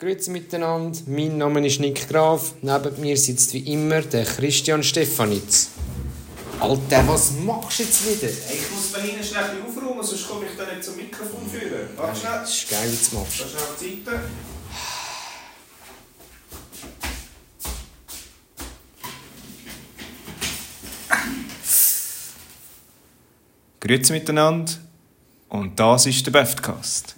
[0.00, 2.54] Grüezi miteinander, mein Name ist Nick Graf.
[2.62, 5.72] Neben mir sitzt wie immer der Christian Stefanitz.
[6.58, 8.32] Alter, was machst du jetzt wieder?
[8.32, 11.46] Ich muss da hinten schnell ein bisschen aufräumen, sonst komme ich da nicht zum Mikrofon
[11.46, 11.90] führen.
[11.96, 12.32] Warte schnell.
[12.40, 13.40] Das ist geil, wie du machst.
[13.40, 14.20] Da schnell auf Seite.
[23.80, 24.72] Grüezi miteinander
[25.50, 27.16] und das ist der Beftcast.